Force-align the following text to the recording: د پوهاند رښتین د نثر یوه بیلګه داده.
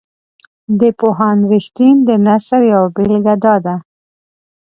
د 0.79 0.81
پوهاند 0.99 1.41
رښتین 1.51 1.95
د 2.07 2.09
نثر 2.25 2.61
یوه 2.73 2.89
بیلګه 2.95 3.35
داده. 3.43 3.75